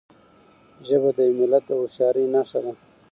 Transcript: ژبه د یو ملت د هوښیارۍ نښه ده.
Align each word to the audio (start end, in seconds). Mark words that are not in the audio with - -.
ژبه 0.87 1.09
د 1.17 1.19
یو 1.27 1.35
ملت 1.39 1.63
د 1.67 1.69
هوښیارۍ 1.79 2.25
نښه 2.35 2.59
ده. 2.63 2.73